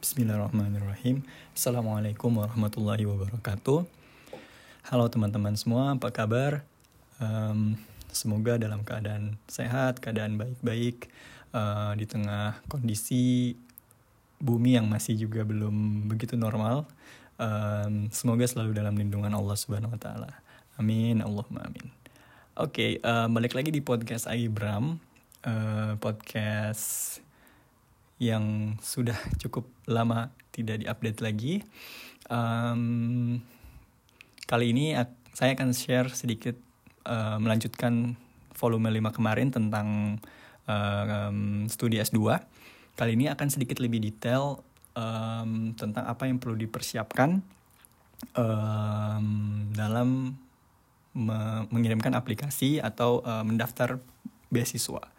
[0.00, 1.20] Bismillahirrahmanirrahim.
[1.52, 3.84] Assalamualaikum warahmatullahi wabarakatuh.
[4.88, 6.64] Halo teman-teman semua, apa kabar?
[7.20, 7.76] Um,
[8.08, 11.12] semoga dalam keadaan sehat, keadaan baik-baik
[11.52, 13.52] uh, di tengah kondisi
[14.40, 16.88] bumi yang masih juga belum begitu normal.
[17.36, 20.32] Um, semoga selalu dalam lindungan Allah Subhanahu Wa Taala.
[20.80, 21.92] Amin, Allahumma amin.
[22.56, 24.96] Oke, okay, uh, balik lagi di podcast Aibram,
[25.44, 27.20] uh, podcast
[28.20, 31.54] yang sudah cukup lama tidak diupdate lagi.
[32.28, 33.40] Um,
[34.44, 34.92] kali ini
[35.32, 36.54] saya akan share sedikit
[37.08, 38.14] uh, melanjutkan
[38.52, 40.20] volume 5 kemarin tentang
[40.68, 42.20] uh, um, studi S2.
[42.92, 44.60] Kali ini akan sedikit lebih detail
[44.92, 47.40] um, tentang apa yang perlu dipersiapkan
[48.36, 49.26] um,
[49.72, 50.36] dalam
[51.10, 53.98] me mengirimkan aplikasi atau uh, mendaftar
[54.52, 55.10] beasiswa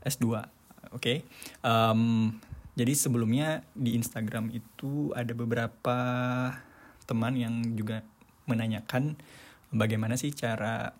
[0.00, 0.48] S2
[0.92, 1.18] Oke, okay?
[1.64, 2.34] um,
[2.74, 5.98] jadi sebelumnya di Instagram itu ada beberapa
[7.06, 8.02] teman yang juga
[8.50, 9.14] menanyakan
[9.70, 10.90] bagaimana sih cara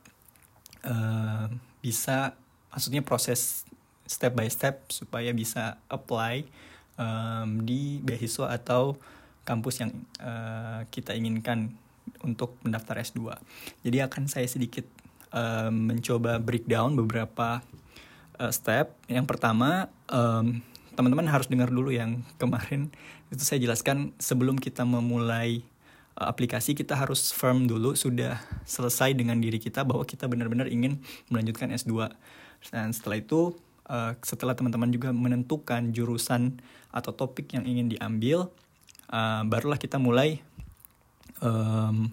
[0.87, 1.47] uh,
[1.83, 2.39] bisa,
[2.71, 3.67] maksudnya proses
[4.05, 6.47] step by step supaya bisa apply
[6.95, 8.95] um, di beasiswa atau
[9.45, 11.75] kampus yang uh, kita inginkan
[12.25, 13.35] untuk mendaftar S2.
[13.85, 14.85] Jadi akan saya sedikit
[15.33, 17.61] uh, mencoba breakdown beberapa
[18.39, 18.95] uh, step.
[19.07, 20.63] Yang pertama, um,
[20.95, 22.91] teman-teman harus dengar dulu yang kemarin
[23.33, 25.67] itu saya jelaskan sebelum kita memulai
[26.19, 31.03] uh, aplikasi kita harus firm dulu sudah selesai dengan diri kita bahwa kita benar-benar ingin
[31.31, 32.11] melanjutkan S2.
[32.71, 33.55] Dan setelah itu
[33.91, 36.63] uh, setelah teman-teman juga menentukan jurusan
[36.95, 38.49] atau topik yang ingin diambil,
[39.11, 40.41] uh, barulah kita mulai
[41.43, 42.09] um,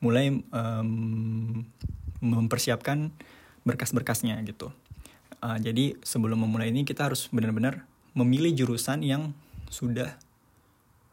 [0.00, 1.60] mulai um,
[2.24, 3.12] mempersiapkan
[3.68, 4.72] berkas-berkasnya gitu.
[5.40, 9.32] Uh, jadi sebelum memulai ini kita harus benar-benar memilih jurusan yang
[9.72, 10.12] sudah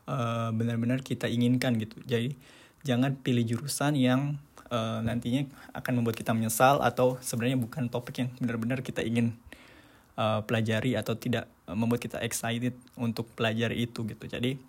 [0.09, 1.95] uh, benar-benar kita inginkan gitu.
[2.03, 2.36] Jadi
[2.84, 4.36] jangan pilih jurusan yang
[4.67, 9.31] uh, nantinya akan membuat kita menyesal atau sebenarnya bukan topik yang benar-benar kita ingin
[10.19, 14.25] uh, pelajari atau tidak membuat kita excited untuk pelajari itu gitu.
[14.28, 14.59] Jadi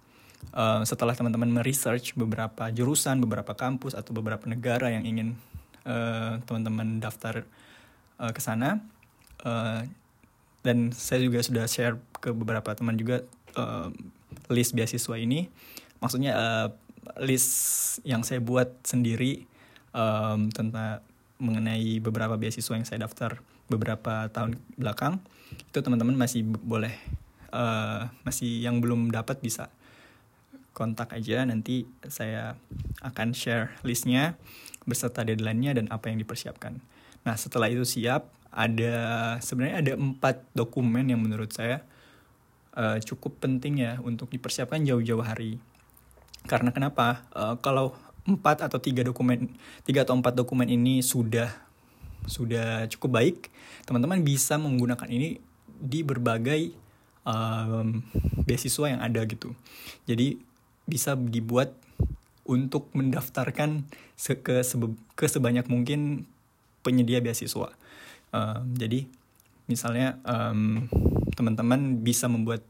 [0.54, 5.34] uh, setelah teman-teman meresearch beberapa jurusan, beberapa kampus atau beberapa negara yang ingin
[6.44, 7.48] teman-teman uh, daftar
[8.20, 8.84] uh, ke sana,
[9.44, 9.84] uh,
[10.62, 13.22] dan saya juga sudah share ke beberapa teman juga
[13.54, 13.92] uh,
[14.50, 15.46] list beasiswa ini
[16.02, 16.68] maksudnya uh,
[17.22, 19.46] list yang saya buat sendiri
[19.94, 21.02] um, tentang
[21.38, 23.38] mengenai beberapa beasiswa yang saya daftar
[23.70, 25.22] beberapa tahun belakang
[25.70, 26.92] itu teman-teman masih boleh
[27.54, 29.70] uh, masih yang belum dapat bisa
[30.74, 32.54] kontak aja nanti saya
[33.02, 34.38] akan share listnya
[34.86, 36.78] beserta deadline-nya dan apa yang dipersiapkan.
[37.26, 38.94] Nah setelah itu siap ada
[39.44, 41.84] sebenarnya ada empat dokumen yang menurut saya
[42.78, 45.60] uh, cukup penting ya untuk dipersiapkan jauh-jauh hari.
[46.46, 47.28] Karena kenapa?
[47.34, 47.92] Uh, kalau
[48.28, 49.52] empat atau tiga dokumen,
[49.84, 51.48] tiga atau empat dokumen ini sudah
[52.28, 53.36] sudah cukup baik,
[53.88, 55.40] teman-teman bisa menggunakan ini
[55.78, 56.74] di berbagai
[57.24, 58.04] um,
[58.44, 59.56] beasiswa yang ada gitu.
[60.04, 60.36] Jadi
[60.84, 61.72] bisa dibuat
[62.48, 63.84] untuk mendaftarkan
[65.16, 66.24] ke sebanyak mungkin
[66.80, 67.76] penyedia beasiswa.
[68.32, 69.08] Um, jadi
[69.68, 70.88] misalnya um,
[71.36, 72.64] teman-teman bisa membuat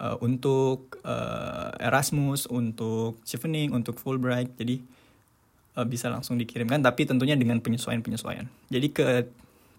[0.00, 4.52] uh, untuk uh, Erasmus, untuk Chevening, untuk Fulbright.
[4.58, 4.82] Jadi
[5.78, 8.46] uh, bisa langsung dikirimkan, tapi tentunya dengan penyesuaian-penyesuaian.
[8.68, 9.04] Jadi ke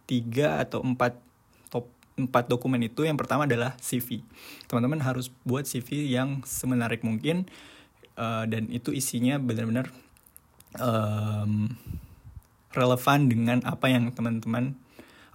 [0.07, 1.19] tiga atau empat
[1.68, 4.24] top empat dokumen itu yang pertama adalah CV.
[4.72, 7.45] Teman-teman harus buat CV yang semenarik mungkin
[8.18, 9.91] uh, dan itu isinya benar-benar
[10.79, 11.69] um,
[12.74, 14.75] relevan dengan apa yang teman-teman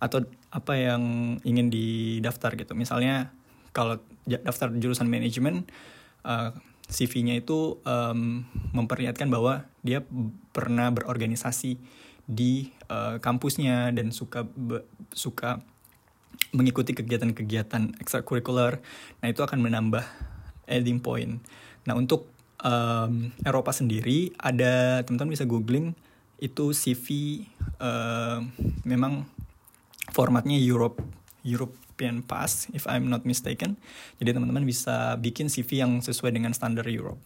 [0.03, 1.03] atau apa yang
[1.47, 2.75] ingin didaftar gitu.
[2.75, 3.31] Misalnya
[3.71, 5.63] kalau daftar jurusan manajemen,
[6.27, 6.51] uh,
[6.91, 8.43] CV-nya itu um,
[8.75, 10.03] memperlihatkan bahwa dia
[10.51, 11.79] pernah berorganisasi
[12.27, 14.83] di uh, kampusnya dan suka be,
[15.15, 15.63] suka
[16.53, 18.83] mengikuti kegiatan-kegiatan ekstrakurikuler.
[19.23, 20.05] Nah itu akan menambah
[20.69, 21.41] adding point.
[21.87, 22.28] Nah untuk
[22.60, 25.97] um, Eropa sendiri ada teman-teman bisa googling
[26.43, 27.07] itu CV
[27.78, 28.43] uh,
[28.83, 29.25] memang
[30.12, 31.00] formatnya Europe
[31.42, 33.76] European Pass if I'm not mistaken.
[34.22, 37.20] Jadi teman-teman bisa bikin CV yang sesuai dengan standar Europe.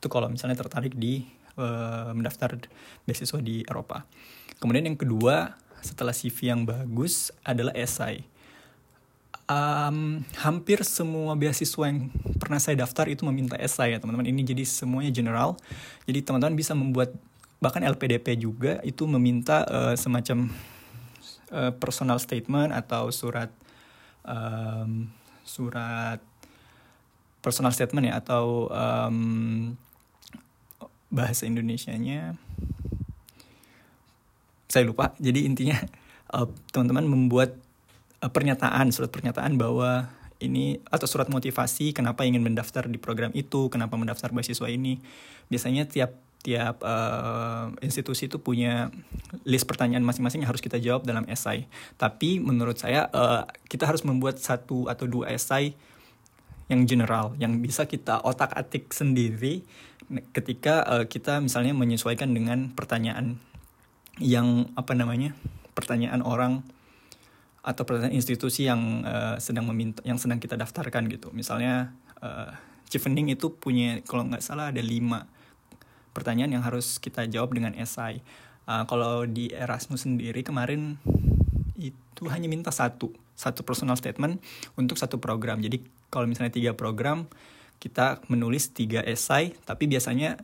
[0.00, 1.28] Itu kalau misalnya tertarik di
[1.60, 2.56] uh, mendaftar
[3.04, 4.08] beasiswa di Eropa.
[4.56, 8.24] Kemudian yang kedua setelah CV yang bagus adalah esai.
[9.50, 12.06] Um, hampir semua beasiswa yang
[12.38, 14.30] pernah saya daftar itu meminta esai ya teman-teman.
[14.30, 15.58] Ini jadi semuanya general.
[16.06, 17.12] Jadi teman-teman bisa membuat
[17.60, 20.48] bahkan LPDP juga itu meminta uh, semacam
[21.52, 23.50] uh, personal statement atau surat
[24.24, 25.10] um,
[25.44, 26.22] surat
[27.40, 29.18] personal statement ya atau um,
[31.10, 32.38] bahasa Indonesianya
[34.70, 35.10] saya lupa.
[35.18, 35.76] Jadi intinya
[36.30, 37.58] uh, teman-teman membuat
[38.22, 40.06] uh, pernyataan, surat pernyataan bahwa
[40.40, 45.02] ini atau surat motivasi kenapa ingin mendaftar di program itu, kenapa mendaftar beasiswa ini.
[45.50, 48.88] Biasanya tiap tiap uh, institusi itu punya
[49.44, 51.68] list pertanyaan masing-masing yang harus kita jawab dalam esai.
[52.00, 55.76] Tapi menurut saya uh, kita harus membuat satu atau dua esai
[56.72, 59.66] yang general, yang bisa kita otak-atik sendiri
[60.32, 63.38] ketika uh, kita misalnya menyesuaikan dengan pertanyaan
[64.18, 65.36] yang apa namanya
[65.72, 66.66] pertanyaan orang
[67.60, 71.94] atau pertanyaan institusi yang uh, sedang meminta yang sedang kita daftarkan gitu misalnya
[72.24, 72.52] uh,
[72.90, 75.30] Chevening itu punya kalau nggak salah ada lima
[76.12, 78.22] pertanyaan yang harus kita jawab dengan esai.
[78.68, 81.00] Uh, kalau di Erasmus sendiri kemarin
[81.80, 84.36] itu hanya minta satu satu personal statement
[84.76, 85.64] untuk satu program.
[85.64, 85.80] Jadi
[86.12, 87.24] kalau misalnya tiga program
[87.80, 90.36] kita menulis tiga esai tapi biasanya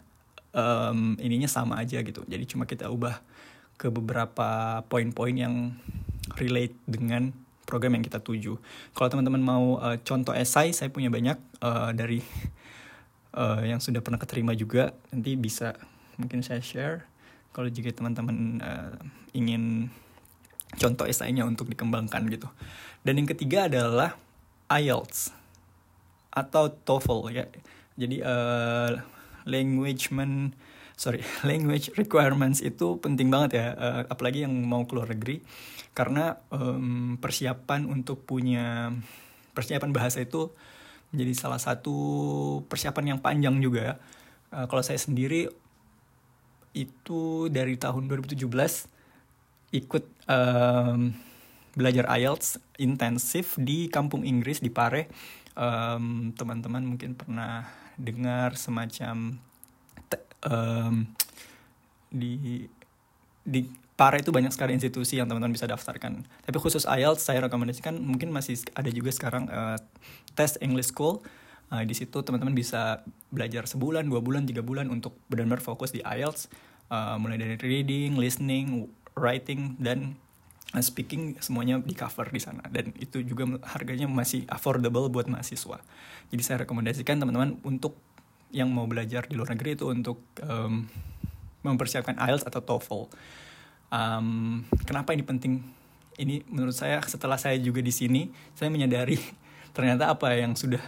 [0.56, 2.24] um, ininya sama aja gitu.
[2.24, 3.20] Jadi cuma kita ubah
[3.76, 5.76] ke beberapa poin-poin yang
[6.40, 7.36] relate dengan
[7.68, 8.56] program yang kita tuju.
[8.96, 12.24] Kalau teman-teman mau uh, contoh esai, saya punya banyak uh, dari
[13.36, 14.96] uh, yang sudah pernah keterima juga.
[15.12, 15.76] Nanti bisa
[16.16, 17.04] mungkin saya share.
[17.52, 18.96] Kalau jika teman-teman uh,
[19.36, 19.92] ingin
[20.76, 22.48] contoh esainya untuk dikembangkan gitu.
[23.04, 24.18] Dan yang ketiga adalah
[24.66, 25.30] IELTS
[26.34, 27.44] atau TOEFL ya.
[27.96, 28.92] Jadi uh,
[29.46, 30.52] language man
[30.96, 35.44] sorry language requirements itu penting banget ya uh, apalagi yang mau keluar negeri
[35.92, 38.92] karena um, persiapan untuk punya
[39.56, 40.52] persiapan bahasa itu
[41.10, 41.96] menjadi salah satu
[42.66, 43.98] persiapan yang panjang juga.
[44.50, 45.50] Uh, kalau saya sendiri
[46.76, 48.36] itu dari tahun 2017
[49.72, 51.12] ikut um,
[51.76, 55.08] belajar IELTS intensif di kampung Inggris di Pare.
[56.36, 57.64] Teman-teman um, mungkin pernah
[57.96, 59.40] dengar semacam
[60.44, 61.08] um,
[62.12, 62.64] di
[63.46, 66.20] di Pare itu banyak sekali institusi yang teman-teman bisa daftarkan.
[66.44, 69.80] Tapi khusus IELTS saya rekomendasikan mungkin masih ada juga sekarang uh,
[70.36, 71.24] tes English School.
[71.72, 73.00] Uh, di situ teman-teman bisa
[73.32, 76.52] belajar sebulan, dua bulan, tiga bulan untuk benar-benar fokus di IELTS.
[76.92, 78.84] Uh, mulai dari reading, listening,
[79.16, 80.20] writing, dan
[80.76, 82.68] speaking semuanya di cover di sana.
[82.68, 85.80] Dan itu juga harganya masih affordable buat mahasiswa.
[86.28, 87.96] Jadi saya rekomendasikan teman-teman untuk
[88.52, 90.84] yang mau belajar di luar negeri itu untuk um,
[91.64, 93.02] mempersiapkan IELTS atau TOEFL.
[93.92, 95.62] Um, kenapa ini penting?
[96.16, 99.20] Ini menurut saya setelah saya juga di sini, saya menyadari
[99.76, 100.80] ternyata apa yang sudah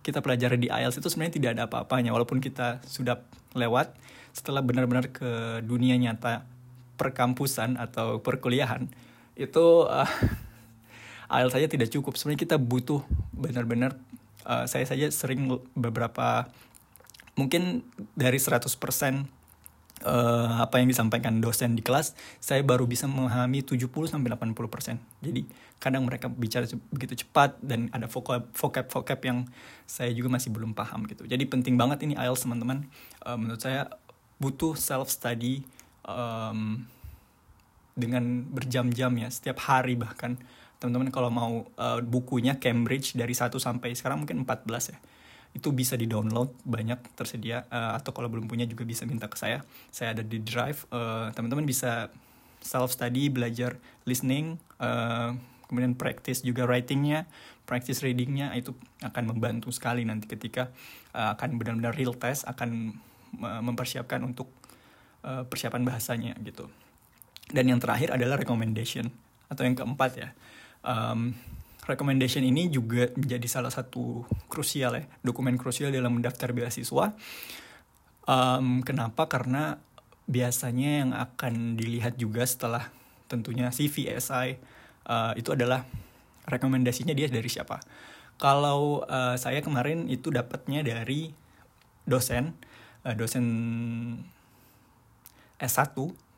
[0.00, 3.20] kita pelajari di IELTS itu sebenarnya tidak ada apa-apanya walaupun kita sudah
[3.52, 3.92] lewat
[4.32, 6.48] setelah benar-benar ke dunia nyata
[6.96, 8.88] perkampusan atau perkuliahan
[9.36, 10.08] itu uh,
[11.36, 13.04] IELTS saja tidak cukup sebenarnya kita butuh
[13.36, 14.00] benar-benar
[14.48, 16.48] uh, saya saja sering beberapa
[17.36, 17.84] mungkin
[18.16, 18.64] dari 100%
[20.04, 24.98] uh, apa yang disampaikan dosen di kelas, saya baru bisa memahami 70 sampai 80%.
[25.24, 25.42] Jadi
[25.78, 29.38] kadang mereka bicara begitu cepat dan ada vocab vocab vocab yang
[29.86, 31.26] saya juga masih belum paham gitu.
[31.26, 32.86] Jadi penting banget ini IELTS teman-teman.
[33.22, 33.90] Uh, menurut saya
[34.38, 35.66] butuh self study
[36.06, 36.86] um,
[37.98, 40.38] dengan berjam-jam ya, setiap hari bahkan.
[40.78, 44.98] Teman-teman kalau mau uh, bukunya Cambridge dari 1 sampai sekarang mungkin 14 ya
[45.58, 49.34] itu bisa di download banyak tersedia uh, atau kalau belum punya juga bisa minta ke
[49.34, 49.66] saya.
[49.90, 52.14] Saya ada di drive uh, teman-teman bisa
[52.62, 53.74] self study belajar
[54.06, 55.34] listening uh,
[55.66, 57.28] kemudian practice juga writingnya
[57.68, 58.72] practice readingnya itu
[59.04, 60.72] akan membantu sekali nanti ketika
[61.12, 62.96] uh, akan benar-benar real test akan
[63.38, 64.48] mempersiapkan untuk
[65.20, 66.64] uh, persiapan bahasanya gitu.
[67.52, 69.12] Dan yang terakhir adalah recommendation
[69.52, 70.28] atau yang keempat ya
[70.84, 71.36] um,
[71.88, 77.16] recommendation ini juga menjadi salah satu krusial ya, dokumen krusial dalam mendaftar beasiswa.
[78.28, 79.24] Um, kenapa?
[79.24, 79.80] Karena
[80.28, 82.92] biasanya yang akan dilihat juga setelah
[83.32, 84.60] tentunya CV, SI,
[85.08, 85.88] uh, itu adalah
[86.44, 87.80] rekomendasinya dia dari siapa.
[88.36, 91.32] Kalau uh, saya kemarin itu dapatnya dari
[92.04, 92.52] dosen,
[93.08, 93.44] uh, dosen
[95.58, 95.96] S1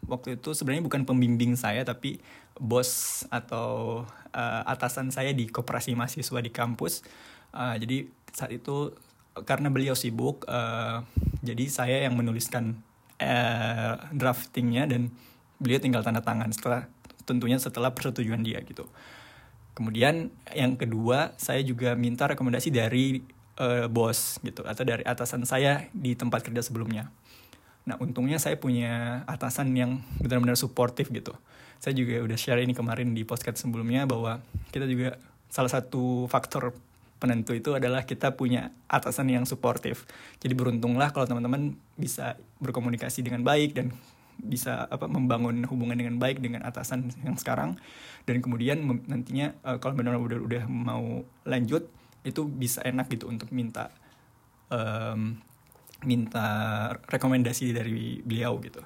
[0.08, 2.22] waktu itu sebenarnya bukan pembimbing saya tapi
[2.60, 4.04] bos atau
[4.36, 7.00] uh, atasan saya di koperasi mahasiswa di kampus.
[7.56, 8.92] Uh, jadi saat itu
[9.48, 11.00] karena beliau sibuk, uh,
[11.40, 12.76] jadi saya yang menuliskan
[13.16, 15.08] uh, draftingnya dan
[15.56, 16.86] beliau tinggal tanda tangan setelah
[17.24, 18.84] tentunya setelah persetujuan dia gitu.
[19.72, 23.24] Kemudian yang kedua saya juga minta rekomendasi dari
[23.56, 27.08] uh, bos gitu atau dari atasan saya di tempat kerja sebelumnya.
[27.88, 31.32] Nah untungnya saya punya atasan yang benar-benar suportif gitu.
[31.80, 35.16] Saya juga udah share ini kemarin di podcast sebelumnya bahwa kita juga
[35.48, 36.76] salah satu faktor
[37.20, 40.04] penentu itu adalah kita punya atasan yang suportif.
[40.40, 43.92] Jadi beruntunglah kalau teman-teman bisa berkomunikasi dengan baik dan
[44.40, 47.76] bisa apa membangun hubungan dengan baik dengan atasan yang sekarang
[48.24, 51.84] dan kemudian nantinya uh, kalau benar-benar udah udah mau lanjut
[52.24, 53.92] itu bisa enak gitu untuk minta
[54.72, 55.36] um,
[56.08, 56.48] minta
[57.08, 58.80] rekomendasi dari beliau gitu.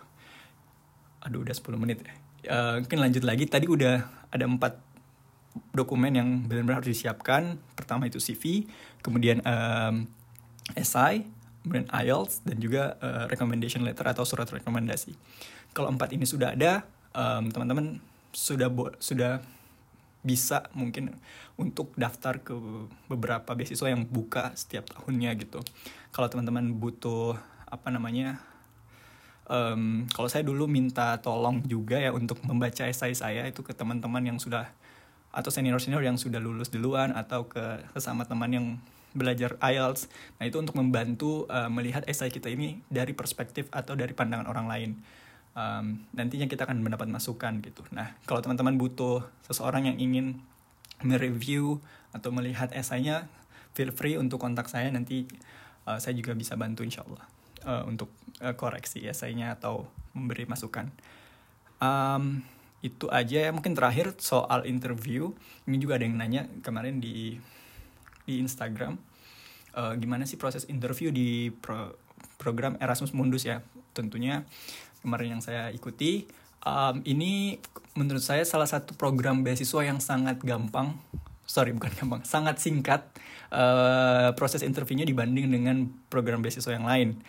[1.23, 2.15] Aduh udah 10 menit ya.
[2.45, 4.77] Uh, mungkin lanjut lagi tadi udah ada empat
[5.71, 7.59] dokumen yang benar-benar harus disiapkan.
[7.79, 8.67] Pertama itu CV,
[9.03, 10.07] kemudian um,
[10.75, 11.27] SI,
[11.63, 15.15] kemudian IELTS, dan juga uh, recommendation letter atau surat rekomendasi.
[15.75, 18.03] Kalau empat ini sudah ada, um, teman-teman
[18.35, 18.67] sudah
[18.99, 19.43] sudah
[20.25, 21.15] bisa mungkin
[21.61, 22.57] untuk daftar ke
[23.07, 25.61] beberapa beasiswa yang buka setiap tahunnya gitu.
[26.11, 27.37] Kalau teman-teman butuh
[27.69, 28.41] apa namanya,
[29.49, 34.35] um, kalau saya dulu minta tolong juga ya untuk membaca esai saya itu ke teman-teman
[34.35, 34.69] yang sudah
[35.35, 38.67] atau senior-senior yang sudah lulus duluan atau ke sesama teman yang
[39.15, 40.11] belajar IELTS.
[40.39, 44.67] Nah, itu untuk membantu uh, melihat esai kita ini dari perspektif atau dari pandangan orang
[44.67, 44.91] lain.
[45.55, 47.83] Um, nantinya kita akan mendapat masukan gitu.
[47.95, 50.43] Nah, kalau teman-teman butuh seseorang yang ingin
[51.03, 51.79] mereview
[52.11, 53.31] atau melihat esainya,
[53.75, 55.27] feel free untuk kontak saya nanti
[55.87, 57.27] uh, saya juga bisa bantu insya Allah
[57.65, 60.89] uh, untuk uh, koreksi esainya atau memberi masukan.
[61.83, 62.45] Um,
[62.85, 63.51] itu aja ya.
[63.51, 65.33] Mungkin terakhir soal interview.
[65.65, 67.41] Ini juga ada yang nanya kemarin di
[68.25, 68.97] di Instagram.
[69.75, 71.99] Uh, gimana sih proses interview di pro,
[72.39, 73.65] program Erasmus Mundus ya?
[73.97, 74.47] Tentunya
[75.03, 76.29] kemarin yang saya ikuti.
[76.65, 77.61] Um, ini
[77.93, 80.97] menurut saya salah satu program beasiswa yang sangat gampang.
[81.45, 82.23] Sorry bukan gampang.
[82.25, 83.05] Sangat singkat
[83.53, 87.21] uh, proses interviewnya dibanding dengan program beasiswa yang lain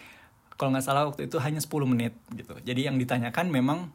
[0.55, 3.91] kalau nggak salah waktu itu hanya 10 menit gitu jadi yang ditanyakan memang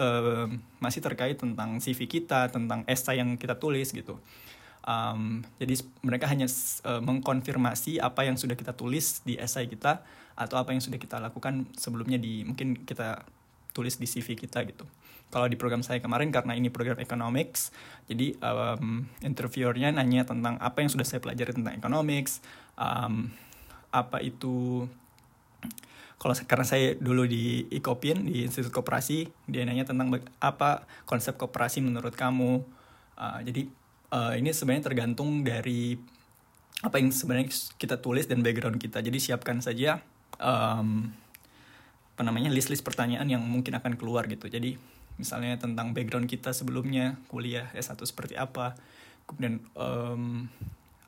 [0.00, 0.46] uh,
[0.78, 4.20] masih terkait tentang CV kita, tentang esai yang kita tulis gitu.
[4.80, 6.48] Um, jadi mereka hanya
[6.88, 10.00] uh, mengkonfirmasi apa yang sudah kita tulis di esai kita
[10.32, 13.28] atau apa yang sudah kita lakukan sebelumnya di mungkin kita
[13.76, 14.88] tulis di CV kita gitu.
[15.30, 17.70] Kalau di program saya kemarin karena ini program economics,
[18.10, 22.42] jadi um, interviewernya nanya tentang apa yang sudah saya pelajari tentang economics,
[22.74, 23.30] um,
[23.94, 24.90] apa itu
[26.20, 31.80] kalau karena saya dulu di Ikopin di Institut Koperasi dia nanya tentang apa konsep koperasi
[31.80, 32.60] menurut kamu.
[33.16, 33.64] Uh, jadi
[34.12, 35.96] uh, ini sebenarnya tergantung dari
[36.84, 37.48] apa yang sebenarnya
[37.80, 39.00] kita tulis dan background kita.
[39.00, 40.04] Jadi siapkan saja
[40.36, 41.08] um,
[42.12, 44.44] apa namanya list-list pertanyaan yang mungkin akan keluar gitu.
[44.44, 44.76] Jadi
[45.16, 48.76] misalnya tentang background kita sebelumnya kuliah S1 seperti apa
[49.24, 50.52] kemudian um,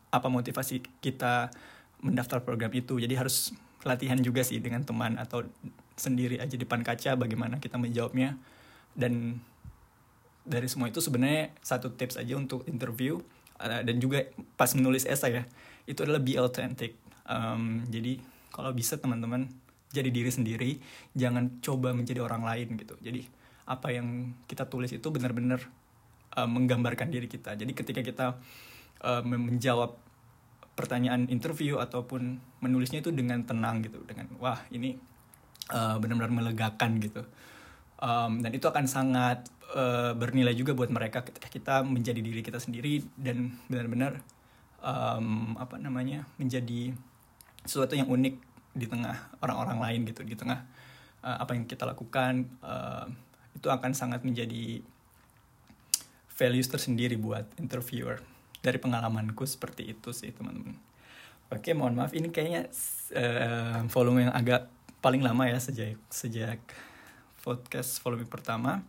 [0.09, 1.53] apa motivasi kita
[2.01, 2.97] mendaftar program itu.
[2.97, 3.53] Jadi harus
[3.83, 5.47] latihan juga sih dengan teman atau
[5.99, 8.39] sendiri aja depan kaca bagaimana kita menjawabnya.
[8.93, 9.41] Dan
[10.43, 13.23] dari semua itu sebenarnya satu tips aja untuk interview
[13.63, 14.27] uh, dan juga
[14.59, 15.45] pas menulis esai ya
[15.87, 16.99] itu adalah be authentic.
[17.27, 18.19] Um, jadi
[18.51, 19.47] kalau bisa teman-teman
[19.95, 20.71] jadi diri sendiri
[21.15, 22.99] jangan coba menjadi orang lain gitu.
[22.99, 23.23] Jadi
[23.67, 25.63] apa yang kita tulis itu benar-benar
[26.35, 27.55] uh, menggambarkan diri kita.
[27.55, 28.27] Jadi ketika kita
[29.07, 29.95] uh, menjawab
[30.73, 34.97] pertanyaan interview ataupun menulisnya itu dengan tenang gitu dengan wah ini
[35.69, 37.23] uh, benar-benar melegakan gitu.
[38.03, 42.59] Um, dan itu akan sangat uh, bernilai juga buat mereka ketika kita menjadi diri kita
[42.59, 44.19] sendiri dan benar-benar
[44.83, 46.91] um, apa namanya menjadi
[47.63, 48.35] sesuatu yang unik
[48.75, 50.67] di tengah orang-orang lain gitu di tengah
[51.23, 53.07] uh, apa yang kita lakukan uh,
[53.55, 54.83] itu akan sangat menjadi
[56.35, 58.19] values tersendiri buat interviewer
[58.63, 60.79] dari pengalamanku seperti itu sih teman-teman.
[61.53, 62.71] Oke mohon maaf ini kayaknya
[63.13, 64.71] uh, volume yang agak
[65.05, 66.63] paling lama ya sejak sejak
[67.43, 68.81] podcast volume pertama.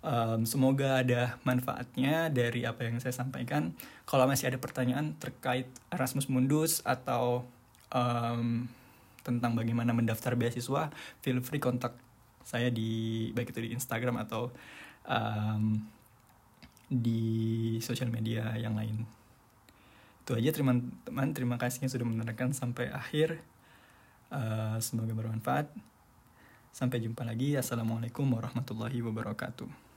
[0.00, 3.76] Um, semoga ada manfaatnya dari apa yang saya sampaikan.
[4.08, 7.44] Kalau masih ada pertanyaan terkait Erasmus Mundus atau
[7.92, 8.64] um,
[9.20, 10.88] tentang bagaimana mendaftar beasiswa
[11.20, 11.92] feel free kontak
[12.40, 14.48] saya di baik itu di Instagram atau
[15.04, 15.76] um,
[16.90, 19.06] di sosial media yang lain.
[20.26, 23.38] Itu aja teman-teman, terima kasih yang sudah mendengarkan sampai akhir.
[24.30, 25.70] Uh, semoga bermanfaat.
[26.74, 27.54] Sampai jumpa lagi.
[27.54, 29.89] Assalamualaikum warahmatullahi wabarakatuh.